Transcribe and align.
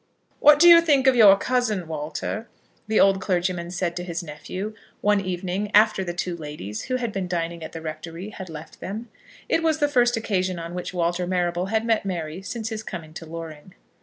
"What 0.39 0.57
do 0.57 0.67
you 0.67 0.81
think 0.81 1.05
of 1.05 1.15
your 1.15 1.37
cousin, 1.37 1.87
Walter?" 1.87 2.47
the 2.87 2.99
old 2.99 3.21
clergyman 3.21 3.69
said 3.69 3.95
to 3.97 4.03
his 4.03 4.23
nephew, 4.23 4.73
one 5.01 5.21
evening, 5.21 5.69
after 5.75 6.03
the 6.03 6.11
two 6.11 6.35
ladies, 6.35 6.85
who 6.85 6.95
had 6.95 7.11
been 7.11 7.27
dining 7.27 7.63
at 7.63 7.71
the 7.71 7.81
Rectory, 7.83 8.29
had 8.31 8.49
left 8.49 8.79
them. 8.79 9.09
It 9.47 9.61
was 9.61 9.77
the 9.77 9.87
first 9.87 10.17
occasion 10.17 10.57
on 10.57 10.73
which 10.73 10.91
Walter 10.91 11.27
Marrable 11.27 11.67
had 11.67 11.85
met 11.85 12.03
Mary 12.03 12.41
since 12.41 12.69
his 12.69 12.81
coming 12.81 13.13
to 13.13 13.27
Loring. 13.27 13.75